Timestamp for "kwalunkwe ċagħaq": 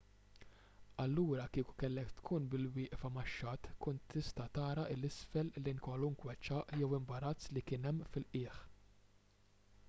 5.89-6.75